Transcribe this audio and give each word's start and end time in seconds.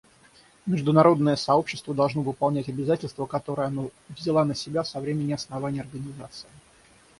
Международное 0.65 1.35
сообщество 1.35 1.93
должно 1.93 2.23
выполнить 2.23 2.67
обязательства, 2.67 3.27
которые 3.27 3.67
оно 3.67 3.91
взяло 4.09 4.43
на 4.43 4.55
себя 4.55 4.83
со 4.83 4.99
времени 4.99 5.33
основания 5.33 5.81
Организации. 5.81 6.49